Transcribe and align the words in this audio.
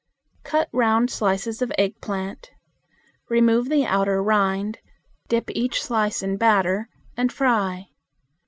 Cut 0.43 0.67
round 0.71 1.11
slices 1.11 1.61
of 1.61 1.71
eggplant. 1.77 2.49
Remove 3.29 3.69
the 3.69 3.85
outer 3.85 4.23
rind, 4.23 4.79
dip 5.27 5.51
each 5.51 5.83
slice 5.83 6.23
in 6.23 6.37
batter 6.37 6.89
and 7.15 7.31
fry. 7.31 7.89